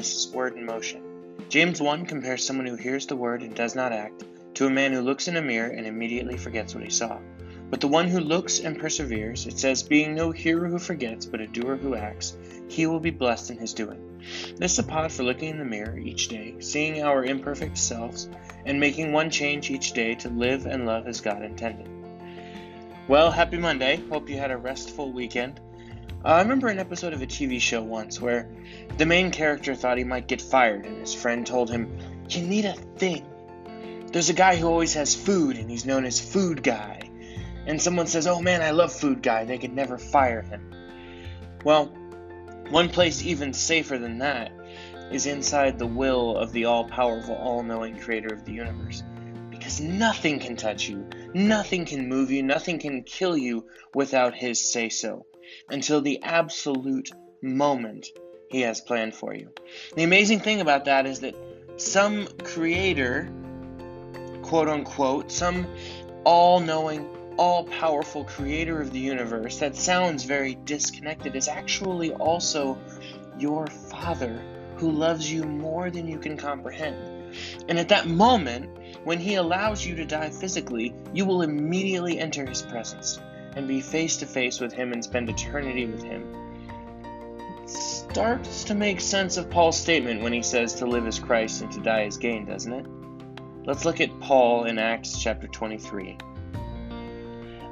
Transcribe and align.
witnesses 0.00 0.32
word 0.32 0.56
in 0.56 0.64
motion. 0.64 1.02
James 1.50 1.78
1 1.78 2.06
compares 2.06 2.42
someone 2.42 2.64
who 2.64 2.74
hears 2.74 3.04
the 3.04 3.14
word 3.14 3.42
and 3.42 3.54
does 3.54 3.74
not 3.74 3.92
act 3.92 4.24
to 4.54 4.66
a 4.66 4.70
man 4.70 4.94
who 4.94 5.02
looks 5.02 5.28
in 5.28 5.36
a 5.36 5.42
mirror 5.42 5.68
and 5.68 5.86
immediately 5.86 6.38
forgets 6.38 6.74
what 6.74 6.82
he 6.82 6.88
saw. 6.88 7.18
But 7.68 7.82
the 7.82 7.88
one 7.88 8.08
who 8.08 8.20
looks 8.20 8.60
and 8.60 8.78
perseveres, 8.78 9.46
it 9.46 9.58
says, 9.58 9.82
being 9.82 10.14
no 10.14 10.30
hearer 10.30 10.68
who 10.68 10.78
forgets, 10.78 11.26
but 11.26 11.42
a 11.42 11.46
doer 11.46 11.76
who 11.76 11.96
acts, 11.96 12.34
he 12.68 12.86
will 12.86 12.98
be 12.98 13.10
blessed 13.10 13.50
in 13.50 13.58
his 13.58 13.74
doing. 13.74 14.22
This 14.56 14.72
is 14.72 14.78
a 14.78 14.84
pod 14.84 15.12
for 15.12 15.22
looking 15.22 15.50
in 15.50 15.58
the 15.58 15.66
mirror 15.66 15.98
each 15.98 16.28
day, 16.28 16.54
seeing 16.60 17.02
our 17.02 17.22
imperfect 17.22 17.76
selves, 17.76 18.30
and 18.64 18.80
making 18.80 19.12
one 19.12 19.28
change 19.28 19.70
each 19.70 19.92
day 19.92 20.14
to 20.14 20.30
live 20.30 20.64
and 20.64 20.86
love 20.86 21.08
as 21.08 21.20
God 21.20 21.42
intended. 21.42 21.90
Well, 23.06 23.30
happy 23.30 23.58
Monday. 23.58 24.02
Hope 24.08 24.30
you 24.30 24.38
had 24.38 24.50
a 24.50 24.56
restful 24.56 25.12
weekend. 25.12 25.60
Uh, 26.24 26.28
I 26.28 26.42
remember 26.42 26.68
an 26.68 26.78
episode 26.78 27.12
of 27.12 27.22
a 27.22 27.26
TV 27.26 27.60
show 27.60 27.82
once 27.82 28.20
where 28.20 28.48
the 28.98 29.06
main 29.06 29.30
character 29.30 29.74
thought 29.74 29.98
he 29.98 30.04
might 30.04 30.28
get 30.28 30.42
fired, 30.42 30.84
and 30.84 30.98
his 30.98 31.14
friend 31.14 31.46
told 31.46 31.70
him, 31.70 31.96
You 32.28 32.42
need 32.42 32.64
a 32.64 32.74
thing. 32.74 33.26
There's 34.12 34.28
a 34.28 34.34
guy 34.34 34.56
who 34.56 34.66
always 34.66 34.94
has 34.94 35.14
food, 35.14 35.56
and 35.56 35.70
he's 35.70 35.86
known 35.86 36.04
as 36.04 36.20
Food 36.20 36.62
Guy 36.62 37.10
and 37.66 37.80
someone 37.80 38.06
says, 38.06 38.26
Oh 38.26 38.40
man, 38.40 38.62
I 38.62 38.70
love 38.70 38.92
Food 38.92 39.22
Guy, 39.22 39.44
they 39.44 39.58
could 39.58 39.74
never 39.74 39.98
fire 39.98 40.42
him. 40.42 40.74
Well, 41.64 41.86
one 42.70 42.88
place 42.88 43.22
even 43.22 43.52
safer 43.52 43.98
than 43.98 44.18
that 44.18 44.52
is 45.10 45.26
inside 45.26 45.78
the 45.78 45.86
will 45.86 46.36
of 46.36 46.52
the 46.52 46.64
all 46.64 46.84
powerful, 46.84 47.34
all 47.34 47.62
knowing 47.62 47.98
creator 47.98 48.32
of 48.32 48.44
the 48.44 48.52
universe. 48.52 49.02
Because 49.50 49.80
nothing 49.80 50.38
can 50.38 50.56
touch 50.56 50.88
you, 50.88 51.06
nothing 51.34 51.84
can 51.84 52.08
move 52.08 52.30
you, 52.30 52.42
nothing 52.42 52.78
can 52.78 53.02
kill 53.02 53.36
you 53.36 53.66
without 53.94 54.34
his 54.34 54.72
say 54.72 54.88
so, 54.88 55.26
until 55.68 56.00
the 56.00 56.22
absolute 56.22 57.10
moment 57.42 58.08
he 58.50 58.62
has 58.62 58.80
planned 58.80 59.14
for 59.14 59.34
you. 59.34 59.50
The 59.94 60.02
amazing 60.02 60.40
thing 60.40 60.60
about 60.60 60.84
that 60.86 61.06
is 61.06 61.20
that 61.20 61.36
some 61.76 62.26
creator, 62.42 63.30
quote 64.42 64.68
unquote, 64.68 65.30
some 65.30 65.66
all 66.24 66.60
knowing, 66.60 67.08
all 67.38 67.64
powerful 67.64 68.24
creator 68.24 68.80
of 68.80 68.92
the 68.92 68.98
universe 68.98 69.58
that 69.60 69.76
sounds 69.76 70.24
very 70.24 70.56
disconnected 70.64 71.36
is 71.36 71.48
actually 71.48 72.12
also 72.12 72.76
your 73.38 73.66
Father 73.66 74.42
who 74.76 74.90
loves 74.90 75.32
you 75.32 75.44
more 75.44 75.90
than 75.90 76.08
you 76.08 76.18
can 76.18 76.36
comprehend. 76.36 76.96
And 77.68 77.78
at 77.78 77.88
that 77.88 78.08
moment, 78.08 78.68
when 79.04 79.18
He 79.18 79.36
allows 79.36 79.86
you 79.86 79.94
to 79.94 80.04
die 80.04 80.30
physically, 80.30 80.92
you 81.14 81.24
will 81.24 81.42
immediately 81.42 82.18
enter 82.18 82.44
His 82.44 82.62
presence 82.62 83.20
and 83.56 83.66
be 83.68 83.80
face 83.80 84.16
to 84.18 84.26
face 84.26 84.60
with 84.60 84.72
Him 84.72 84.92
and 84.92 85.02
spend 85.02 85.28
eternity 85.28 85.86
with 85.86 86.02
Him. 86.02 86.24
It 87.62 87.70
starts 87.70 88.64
to 88.64 88.74
make 88.74 89.00
sense 89.00 89.36
of 89.36 89.50
Paul's 89.50 89.78
statement 89.78 90.22
when 90.22 90.32
he 90.32 90.42
says 90.42 90.74
to 90.74 90.86
live 90.86 91.06
as 91.06 91.18
Christ 91.18 91.62
and 91.62 91.72
to 91.72 91.80
die 91.80 92.02
as 92.02 92.16
gain, 92.16 92.44
doesn't 92.44 92.72
it? 92.72 92.86
Let's 93.64 93.84
look 93.84 94.00
at 94.00 94.20
Paul 94.20 94.64
in 94.64 94.78
Acts 94.78 95.22
chapter 95.22 95.46
23. 95.46 96.16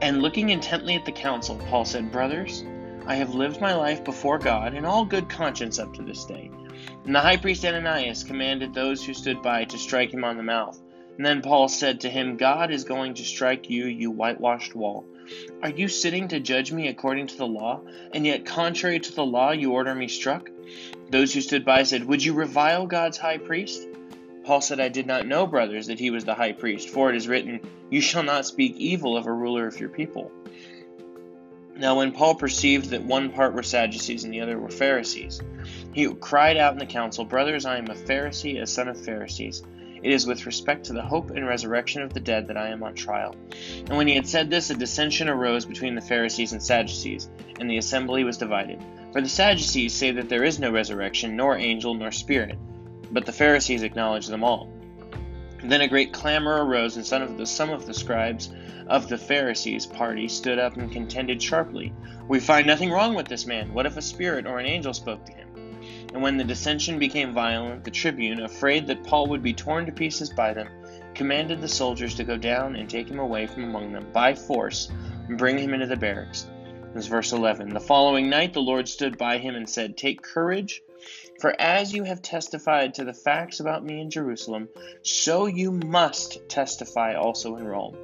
And 0.00 0.22
looking 0.22 0.50
intently 0.50 0.96
at 0.96 1.04
the 1.04 1.12
council, 1.12 1.56
Paul 1.68 1.84
said, 1.84 2.10
Brothers, 2.10 2.64
I 3.06 3.14
have 3.16 3.34
lived 3.34 3.60
my 3.60 3.74
life 3.74 4.02
before 4.02 4.38
God 4.38 4.74
in 4.74 4.84
all 4.84 5.04
good 5.04 5.28
conscience 5.28 5.78
up 5.78 5.92
to 5.94 6.02
this 6.02 6.24
day. 6.24 6.50
And 7.04 7.14
the 7.14 7.20
high 7.20 7.36
priest 7.36 7.64
Ananias 7.64 8.24
commanded 8.24 8.72
those 8.72 9.04
who 9.04 9.14
stood 9.14 9.42
by 9.42 9.64
to 9.64 9.78
strike 9.78 10.12
him 10.12 10.24
on 10.24 10.36
the 10.36 10.42
mouth. 10.42 10.80
And 11.16 11.24
then 11.24 11.42
Paul 11.42 11.68
said 11.68 12.00
to 12.00 12.10
him, 12.10 12.36
God 12.36 12.70
is 12.70 12.84
going 12.84 13.14
to 13.14 13.24
strike 13.24 13.70
you, 13.70 13.86
you 13.86 14.10
whitewashed 14.10 14.74
wall. 14.74 15.04
Are 15.62 15.70
you 15.70 15.88
sitting 15.88 16.28
to 16.28 16.40
judge 16.40 16.72
me 16.72 16.88
according 16.88 17.28
to 17.28 17.36
the 17.36 17.46
law, 17.46 17.80
and 18.12 18.26
yet 18.26 18.44
contrary 18.44 19.00
to 19.00 19.14
the 19.14 19.24
law 19.24 19.52
you 19.52 19.72
order 19.72 19.94
me 19.94 20.08
struck? 20.08 20.50
Those 21.10 21.32
who 21.32 21.40
stood 21.40 21.64
by 21.64 21.82
said, 21.82 22.04
Would 22.04 22.24
you 22.24 22.34
revile 22.34 22.86
God's 22.86 23.18
high 23.18 23.38
priest? 23.38 23.86
Paul 24.44 24.60
said, 24.60 24.80
I 24.80 24.88
did 24.88 25.06
not 25.06 25.26
know, 25.26 25.46
brothers, 25.46 25.86
that 25.86 25.98
he 25.98 26.10
was 26.10 26.24
the 26.24 26.34
high 26.34 26.52
priest, 26.52 26.90
for 26.90 27.08
it 27.08 27.16
is 27.16 27.28
written, 27.28 27.60
You 27.90 28.00
shall 28.00 28.22
not 28.22 28.46
speak 28.46 28.76
evil 28.76 29.16
of 29.16 29.26
a 29.26 29.32
ruler 29.32 29.66
of 29.66 29.80
your 29.80 29.88
people. 29.88 30.30
Now, 31.76 31.96
when 31.96 32.12
Paul 32.12 32.36
perceived 32.36 32.90
that 32.90 33.02
one 33.02 33.30
part 33.30 33.54
were 33.54 33.62
Sadducees 33.62 34.22
and 34.24 34.32
the 34.32 34.40
other 34.40 34.58
were 34.58 34.68
Pharisees, 34.68 35.40
he 35.92 36.06
cried 36.14 36.56
out 36.56 36.72
in 36.72 36.78
the 36.78 36.86
council, 36.86 37.24
Brothers, 37.24 37.66
I 37.66 37.78
am 37.78 37.90
a 37.90 37.94
Pharisee, 37.94 38.60
a 38.60 38.66
son 38.66 38.88
of 38.88 39.00
Pharisees. 39.02 39.62
It 40.04 40.12
is 40.12 40.26
with 40.26 40.46
respect 40.46 40.84
to 40.84 40.92
the 40.92 41.02
hope 41.02 41.30
and 41.30 41.48
resurrection 41.48 42.02
of 42.02 42.14
the 42.14 42.20
dead 42.20 42.46
that 42.46 42.56
I 42.56 42.68
am 42.68 42.84
on 42.84 42.94
trial. 42.94 43.34
And 43.88 43.96
when 43.96 44.06
he 44.06 44.14
had 44.14 44.28
said 44.28 44.50
this, 44.50 44.70
a 44.70 44.74
dissension 44.74 45.28
arose 45.28 45.64
between 45.64 45.96
the 45.96 46.00
Pharisees 46.00 46.52
and 46.52 46.62
Sadducees, 46.62 47.28
and 47.58 47.68
the 47.68 47.78
assembly 47.78 48.22
was 48.22 48.38
divided. 48.38 48.80
For 49.12 49.20
the 49.20 49.28
Sadducees 49.28 49.92
say 49.92 50.12
that 50.12 50.28
there 50.28 50.44
is 50.44 50.60
no 50.60 50.70
resurrection, 50.70 51.36
nor 51.36 51.56
angel, 51.56 51.94
nor 51.94 52.12
spirit 52.12 52.56
but 53.14 53.24
the 53.24 53.32
Pharisees 53.32 53.82
acknowledge 53.82 54.26
them 54.26 54.44
all. 54.44 54.68
Then 55.62 55.80
a 55.80 55.88
great 55.88 56.12
clamor 56.12 56.64
arose, 56.64 56.96
and 56.96 57.06
some 57.06 57.22
of 57.22 57.38
the, 57.38 57.46
some 57.46 57.70
of 57.70 57.86
the 57.86 57.94
scribes 57.94 58.50
of 58.88 59.08
the 59.08 59.16
Pharisees' 59.16 59.86
party 59.86 60.28
stood 60.28 60.58
up 60.58 60.76
and 60.76 60.92
contended 60.92 61.42
sharply. 61.42 61.92
We 62.28 62.40
find 62.40 62.66
nothing 62.66 62.90
wrong 62.90 63.14
with 63.14 63.28
this 63.28 63.46
man. 63.46 63.72
What 63.72 63.86
if 63.86 63.96
a 63.96 64.02
spirit 64.02 64.46
or 64.46 64.58
an 64.58 64.66
angel 64.66 64.92
spoke 64.92 65.24
to 65.24 65.32
him? 65.32 65.48
And 66.14 66.22
when 66.22 66.38
the 66.38 66.44
dissension 66.44 66.98
became 66.98 67.34
violent, 67.34 67.84
the 67.84 67.90
tribune, 67.90 68.40
afraid 68.40 68.86
that 68.86 69.04
Paul 69.04 69.26
would 69.26 69.42
be 69.42 69.52
torn 69.52 69.84
to 69.84 69.92
pieces 69.92 70.30
by 70.30 70.54
them, 70.54 70.68
commanded 71.12 71.60
the 71.60 71.68
soldiers 71.68 72.14
to 72.14 72.24
go 72.24 72.38
down 72.38 72.76
and 72.76 72.88
take 72.88 73.10
him 73.10 73.18
away 73.18 73.46
from 73.46 73.64
among 73.64 73.92
them 73.92 74.06
by 74.12 74.34
force 74.34 74.90
and 75.28 75.36
bring 75.36 75.58
him 75.58 75.74
into 75.74 75.86
the 75.86 75.96
barracks. 75.96 76.46
This 76.94 77.04
is 77.04 77.08
verse 77.08 77.32
11. 77.32 77.74
The 77.74 77.80
following 77.80 78.30
night 78.30 78.54
the 78.54 78.62
Lord 78.62 78.88
stood 78.88 79.18
by 79.18 79.38
him 79.38 79.56
and 79.56 79.68
said, 79.68 79.96
Take 79.96 80.22
courage 80.22 80.82
for 81.40 81.60
as 81.60 81.92
you 81.92 82.04
have 82.04 82.22
testified 82.22 82.94
to 82.94 83.04
the 83.04 83.12
facts 83.12 83.60
about 83.60 83.84
me 83.84 84.00
in 84.00 84.08
Jerusalem, 84.08 84.68
so 85.02 85.46
you 85.46 85.72
must 85.72 86.48
testify 86.48 87.14
also 87.14 87.56
in 87.56 87.66
Rome. 87.66 87.96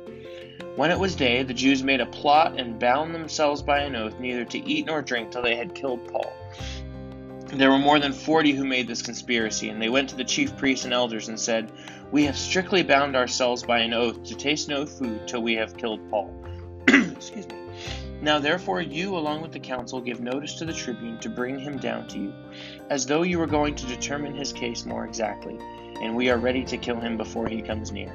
When 0.77 0.91
it 0.91 0.99
was 0.99 1.15
day, 1.15 1.43
the 1.43 1.55
Jews 1.55 1.83
made 1.83 2.01
a 2.01 2.07
plot 2.07 2.59
and 2.59 2.79
bound 2.79 3.15
themselves 3.15 3.63
by 3.63 3.81
an 3.81 3.97
oath 3.97 4.19
neither 4.19 4.45
to 4.47 4.59
eat 4.59 4.87
nor 4.87 5.01
drink 5.01 5.31
till 5.31 5.43
they 5.43 5.57
had 5.57 5.75
killed 5.75 6.07
Paul. 6.13 6.33
There 7.53 7.71
were 7.71 7.79
more 7.79 7.99
than 7.99 8.13
forty 8.13 8.53
who 8.53 8.65
made 8.65 8.87
this 8.87 9.03
conspiracy, 9.03 9.71
and 9.71 9.83
they 9.83 9.89
went 9.89 10.09
to 10.11 10.17
the 10.17 10.23
chief 10.23 10.57
priests 10.57 10.85
and 10.85 10.95
elders 10.95 11.27
and 11.27 11.39
said, 11.39 11.73
We 12.13 12.25
have 12.27 12.37
strictly 12.39 12.85
bound 12.85 13.17
ourselves 13.17 13.65
by 13.65 13.81
an 13.81 13.93
oath 13.93 14.23
to 14.25 14.37
taste 14.37 14.69
no 14.69 14.87
food 14.87 15.27
till 15.27 15.43
we 15.43 15.55
have 15.55 15.77
killed 15.77 16.09
Paul. 16.11 16.33
Excuse 16.89 17.49
me. 17.49 17.57
Now 18.23 18.39
therefore 18.39 18.83
you, 18.83 19.17
along 19.17 19.43
with 19.43 19.51
the 19.51 19.59
council, 19.59 20.01
give 20.01 20.21
notice 20.21 20.55
to 20.57 20.65
the 20.65 20.73
tribune 20.73 21.19
to 21.21 21.29
bring 21.29 21.59
him 21.59 21.79
down 21.79 22.07
to 22.09 22.19
you, 22.19 22.35
as 22.89 23.05
though 23.05 23.23
you 23.23 23.39
were 23.41 23.49
going 23.49 23.75
to 23.75 23.87
determine 23.87 24.35
his 24.35 24.53
case 24.53 24.87
more 24.87 25.05
exactly, 25.05 25.59
and 26.03 26.15
we 26.15 26.31
are 26.31 26.39
ready 26.39 26.63
to 26.65 26.77
kill 26.77 27.01
him 27.01 27.17
before 27.17 27.49
he 27.49 27.63
comes 27.63 27.91
near. 27.91 28.15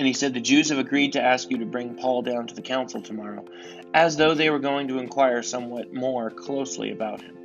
And 0.00 0.06
he 0.06 0.14
said, 0.14 0.32
The 0.32 0.40
Jews 0.40 0.70
have 0.70 0.78
agreed 0.78 1.12
to 1.12 1.22
ask 1.22 1.50
you 1.50 1.58
to 1.58 1.66
bring 1.66 1.94
Paul 1.94 2.22
down 2.22 2.46
to 2.46 2.54
the 2.54 2.62
council 2.62 3.02
tomorrow, 3.02 3.44
as 3.92 4.16
though 4.16 4.32
they 4.32 4.48
were 4.48 4.58
going 4.58 4.88
to 4.88 4.98
inquire 4.98 5.42
somewhat 5.42 5.92
more 5.92 6.30
closely 6.30 6.90
about 6.90 7.20
him. 7.20 7.36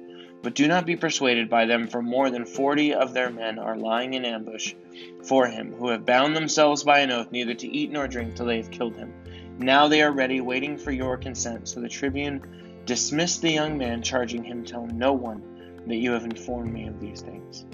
But 0.41 0.55
do 0.55 0.65
not 0.65 0.85
be 0.85 0.95
persuaded 0.95 1.49
by 1.49 1.65
them, 1.65 1.85
for 1.85 2.01
more 2.01 2.29
than 2.29 2.45
forty 2.45 2.93
of 2.93 3.13
their 3.13 3.29
men 3.29 3.59
are 3.59 3.75
lying 3.75 4.13
in 4.13 4.23
ambush 4.23 4.73
for 5.21 5.47
him, 5.47 5.73
who 5.73 5.89
have 5.89 6.05
bound 6.05 6.33
themselves 6.33 6.81
by 6.81 6.99
an 6.99 7.11
oath 7.11 7.29
neither 7.29 7.55
to 7.55 7.67
eat 7.67 7.91
nor 7.91 8.07
drink 8.07 8.35
till 8.35 8.45
they 8.45 8.55
have 8.55 8.71
killed 8.71 8.95
him. 8.95 9.13
Now 9.59 9.89
they 9.89 10.01
are 10.01 10.13
ready, 10.13 10.39
waiting 10.39 10.77
for 10.77 10.91
your 10.91 11.17
consent. 11.17 11.67
So 11.67 11.81
the 11.81 11.89
tribune 11.89 12.41
dismissed 12.85 13.41
the 13.41 13.51
young 13.51 13.77
man, 13.77 14.01
charging 14.01 14.45
him, 14.45 14.63
Tell 14.63 14.85
no 14.85 15.11
one 15.11 15.83
that 15.87 15.97
you 15.97 16.13
have 16.13 16.23
informed 16.23 16.71
me 16.71 16.87
of 16.87 17.01
these 17.01 17.19
things. 17.19 17.65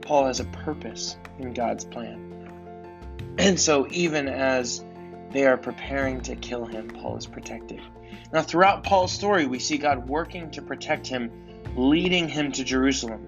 Paul 0.00 0.28
has 0.28 0.40
a 0.40 0.44
purpose 0.44 1.18
in 1.38 1.52
God's 1.52 1.84
plan. 1.84 2.33
And 3.38 3.58
so, 3.58 3.86
even 3.90 4.28
as 4.28 4.84
they 5.32 5.46
are 5.46 5.56
preparing 5.56 6.20
to 6.22 6.36
kill 6.36 6.64
him, 6.64 6.88
Paul 6.88 7.16
is 7.16 7.26
protected. 7.26 7.80
Now, 8.32 8.42
throughout 8.42 8.84
Paul's 8.84 9.12
story, 9.12 9.46
we 9.46 9.58
see 9.58 9.78
God 9.78 10.08
working 10.08 10.50
to 10.52 10.62
protect 10.62 11.06
him, 11.06 11.30
leading 11.76 12.28
him 12.28 12.52
to 12.52 12.64
Jerusalem. 12.64 13.26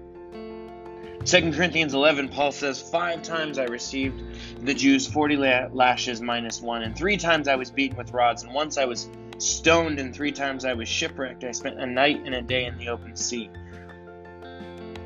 2 1.25 1.51
Corinthians 1.51 1.93
11, 1.93 2.29
Paul 2.29 2.53
says, 2.53 2.81
Five 2.81 3.21
times 3.21 3.59
I 3.59 3.65
received 3.65 4.23
the 4.65 4.73
Jews 4.73 5.05
40 5.05 5.35
lashes 5.73 6.21
minus 6.21 6.61
one, 6.61 6.83
and 6.83 6.95
three 6.95 7.17
times 7.17 7.49
I 7.49 7.55
was 7.55 7.69
beaten 7.69 7.97
with 7.97 8.13
rods, 8.13 8.43
and 8.43 8.53
once 8.53 8.77
I 8.77 8.85
was 8.85 9.09
stoned, 9.37 9.99
and 9.99 10.15
three 10.15 10.31
times 10.31 10.65
I 10.65 10.73
was 10.73 10.87
shipwrecked. 10.87 11.43
I 11.43 11.51
spent 11.51 11.79
a 11.79 11.85
night 11.85 12.21
and 12.25 12.33
a 12.33 12.41
day 12.41 12.65
in 12.65 12.77
the 12.77 12.89
open 12.89 13.15
sea. 13.15 13.49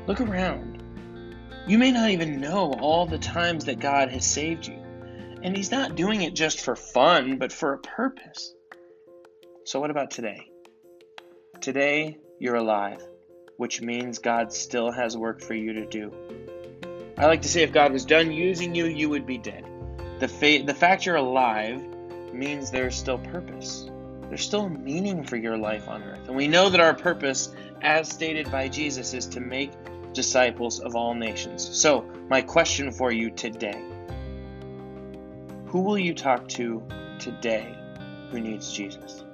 Look 0.06 0.20
around. 0.20 0.71
You 1.64 1.78
may 1.78 1.92
not 1.92 2.10
even 2.10 2.40
know 2.40 2.72
all 2.80 3.06
the 3.06 3.18
times 3.18 3.66
that 3.66 3.78
God 3.78 4.10
has 4.10 4.24
saved 4.24 4.66
you. 4.66 4.78
And 5.42 5.56
He's 5.56 5.70
not 5.70 5.94
doing 5.94 6.22
it 6.22 6.34
just 6.34 6.60
for 6.60 6.74
fun, 6.74 7.38
but 7.38 7.52
for 7.52 7.72
a 7.72 7.78
purpose. 7.78 8.52
So, 9.64 9.78
what 9.78 9.90
about 9.90 10.10
today? 10.10 10.50
Today, 11.60 12.18
you're 12.40 12.56
alive, 12.56 13.00
which 13.58 13.80
means 13.80 14.18
God 14.18 14.52
still 14.52 14.90
has 14.90 15.16
work 15.16 15.40
for 15.40 15.54
you 15.54 15.72
to 15.74 15.86
do. 15.86 16.12
I 17.16 17.26
like 17.26 17.42
to 17.42 17.48
say 17.48 17.62
if 17.62 17.72
God 17.72 17.92
was 17.92 18.04
done 18.04 18.32
using 18.32 18.74
you, 18.74 18.86
you 18.86 19.08
would 19.08 19.26
be 19.26 19.38
dead. 19.38 19.64
The, 20.18 20.26
fa- 20.26 20.64
the 20.64 20.74
fact 20.74 21.06
you're 21.06 21.14
alive 21.16 21.80
means 22.32 22.72
there's 22.72 22.96
still 22.96 23.18
purpose. 23.18 23.88
There's 24.28 24.44
still 24.44 24.68
meaning 24.68 25.22
for 25.22 25.36
your 25.36 25.56
life 25.56 25.88
on 25.88 26.02
earth. 26.02 26.26
And 26.26 26.36
we 26.36 26.48
know 26.48 26.70
that 26.70 26.80
our 26.80 26.94
purpose, 26.94 27.54
as 27.82 28.08
stated 28.08 28.50
by 28.50 28.68
Jesus, 28.68 29.14
is 29.14 29.26
to 29.26 29.40
make 29.40 29.70
disciples 30.12 30.80
of 30.80 30.94
all 30.94 31.14
nations. 31.14 31.68
So, 31.76 32.04
my 32.28 32.42
question 32.42 32.92
for 32.92 33.12
you 33.12 33.30
today 33.30 33.82
Who 35.66 35.80
will 35.80 35.98
you 35.98 36.14
talk 36.14 36.48
to 36.48 36.82
today 37.18 37.76
who 38.30 38.40
needs 38.40 38.72
Jesus? 38.72 39.24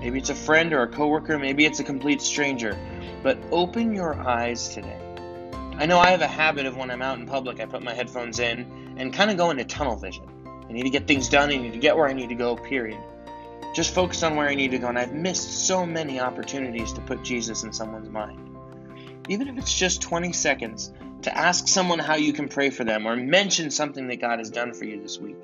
Maybe 0.00 0.18
it's 0.18 0.30
a 0.30 0.34
friend 0.34 0.72
or 0.72 0.82
a 0.82 0.88
coworker, 0.88 1.38
maybe 1.38 1.66
it's 1.66 1.80
a 1.80 1.84
complete 1.84 2.22
stranger, 2.22 2.78
but 3.22 3.38
open 3.50 3.94
your 3.94 4.14
eyes 4.14 4.68
today. 4.68 4.98
I 5.76 5.86
know 5.86 5.98
I 5.98 6.10
have 6.10 6.20
a 6.20 6.26
habit 6.26 6.66
of 6.66 6.76
when 6.76 6.90
I'm 6.90 7.02
out 7.02 7.18
in 7.18 7.26
public, 7.26 7.60
I 7.60 7.66
put 7.66 7.82
my 7.82 7.94
headphones 7.94 8.38
in 8.38 8.94
and 8.98 9.12
kind 9.12 9.30
of 9.30 9.36
go 9.36 9.50
into 9.50 9.64
tunnel 9.64 9.96
vision. 9.96 10.24
I 10.68 10.72
need 10.72 10.84
to 10.84 10.90
get 10.90 11.06
things 11.06 11.28
done, 11.28 11.50
I 11.50 11.56
need 11.56 11.72
to 11.72 11.78
get 11.78 11.96
where 11.96 12.06
I 12.06 12.12
need 12.12 12.28
to 12.28 12.34
go, 12.34 12.56
period. 12.56 13.00
Just 13.74 13.94
focus 13.94 14.22
on 14.22 14.36
where 14.36 14.48
I 14.48 14.54
need 14.54 14.72
to 14.72 14.78
go, 14.78 14.88
and 14.88 14.98
I've 14.98 15.12
missed 15.12 15.66
so 15.66 15.86
many 15.86 16.18
opportunities 16.18 16.92
to 16.94 17.00
put 17.02 17.22
Jesus 17.22 17.62
in 17.62 17.72
someone's 17.72 18.08
mind. 18.08 18.49
Even 19.30 19.46
if 19.46 19.56
it's 19.58 19.72
just 19.72 20.02
20 20.02 20.32
seconds 20.32 20.92
to 21.22 21.36
ask 21.36 21.68
someone 21.68 22.00
how 22.00 22.16
you 22.16 22.32
can 22.32 22.48
pray 22.48 22.70
for 22.70 22.82
them 22.82 23.06
or 23.06 23.14
mention 23.14 23.70
something 23.70 24.08
that 24.08 24.20
God 24.20 24.40
has 24.40 24.50
done 24.50 24.74
for 24.74 24.84
you 24.84 25.00
this 25.00 25.20
week. 25.20 25.36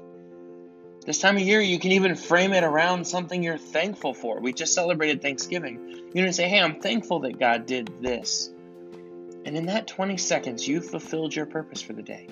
This 1.07 1.21
time 1.21 1.37
of 1.37 1.43
year, 1.43 1.61
you 1.61 1.79
can 1.79 1.93
even 1.93 2.17
frame 2.17 2.53
it 2.53 2.65
around 2.65 3.07
something 3.07 3.45
you're 3.45 3.57
thankful 3.57 4.13
for. 4.13 4.41
We 4.41 4.53
just 4.53 4.75
celebrated 4.75 5.23
Thanksgiving. 5.23 6.11
You 6.13 6.25
can 6.25 6.33
say, 6.33 6.49
Hey, 6.49 6.61
I'm 6.61 6.81
thankful 6.81 7.21
that 7.21 7.39
God 7.39 7.67
did 7.67 8.03
this. 8.03 8.51
And 9.45 9.57
in 9.57 9.67
that 9.67 9.87
20 9.87 10.17
seconds, 10.17 10.67
you 10.67 10.81
fulfilled 10.81 11.33
your 11.33 11.47
purpose 11.47 11.81
for 11.81 11.93
the 11.93 12.03
day. 12.03 12.27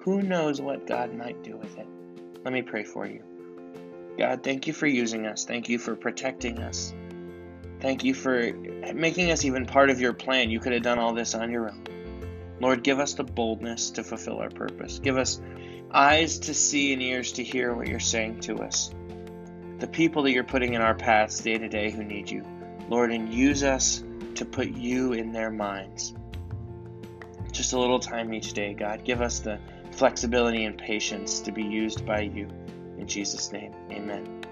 Who 0.00 0.20
knows 0.20 0.60
what 0.60 0.86
God 0.86 1.14
might 1.14 1.42
do 1.42 1.56
with 1.56 1.78
it? 1.78 1.86
Let 2.44 2.52
me 2.52 2.60
pray 2.60 2.84
for 2.84 3.06
you. 3.06 3.22
God, 4.18 4.42
thank 4.42 4.66
you 4.66 4.74
for 4.74 4.86
using 4.86 5.26
us. 5.26 5.46
Thank 5.46 5.70
you 5.70 5.78
for 5.78 5.96
protecting 5.96 6.58
us. 6.58 6.92
Thank 7.82 8.04
you 8.04 8.14
for 8.14 8.52
making 8.94 9.32
us 9.32 9.44
even 9.44 9.66
part 9.66 9.90
of 9.90 10.00
your 10.00 10.12
plan. 10.12 10.50
You 10.50 10.60
could 10.60 10.72
have 10.72 10.84
done 10.84 11.00
all 11.00 11.12
this 11.14 11.34
on 11.34 11.50
your 11.50 11.68
own. 11.68 11.84
Lord, 12.60 12.84
give 12.84 13.00
us 13.00 13.14
the 13.14 13.24
boldness 13.24 13.90
to 13.90 14.04
fulfill 14.04 14.38
our 14.38 14.50
purpose. 14.50 15.00
Give 15.00 15.18
us 15.18 15.40
eyes 15.90 16.38
to 16.38 16.54
see 16.54 16.92
and 16.92 17.02
ears 17.02 17.32
to 17.32 17.42
hear 17.42 17.74
what 17.74 17.88
you're 17.88 17.98
saying 17.98 18.38
to 18.42 18.58
us. 18.58 18.94
The 19.80 19.88
people 19.88 20.22
that 20.22 20.30
you're 20.30 20.44
putting 20.44 20.74
in 20.74 20.80
our 20.80 20.94
paths 20.94 21.40
day 21.40 21.58
to 21.58 21.68
day 21.68 21.90
who 21.90 22.04
need 22.04 22.30
you, 22.30 22.44
Lord, 22.88 23.10
and 23.10 23.34
use 23.34 23.64
us 23.64 24.04
to 24.36 24.44
put 24.44 24.68
you 24.68 25.14
in 25.14 25.32
their 25.32 25.50
minds. 25.50 26.14
Just 27.50 27.72
a 27.72 27.80
little 27.80 27.98
time 27.98 28.32
each 28.32 28.52
day, 28.52 28.74
God. 28.74 29.02
Give 29.02 29.20
us 29.20 29.40
the 29.40 29.58
flexibility 29.90 30.66
and 30.66 30.78
patience 30.78 31.40
to 31.40 31.50
be 31.50 31.64
used 31.64 32.06
by 32.06 32.20
you. 32.20 32.46
In 32.96 33.08
Jesus' 33.08 33.50
name, 33.50 33.74
amen. 33.90 34.44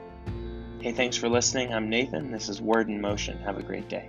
Hey, 0.80 0.92
thanks 0.92 1.14
for 1.14 1.28
listening. 1.28 1.74
I'm 1.74 1.90
Nathan. 1.90 2.30
This 2.30 2.48
is 2.48 2.62
Word 2.62 2.88
in 2.88 3.02
Motion. 3.02 3.38
Have 3.40 3.58
a 3.58 3.62
great 3.62 3.90
day. 3.90 4.08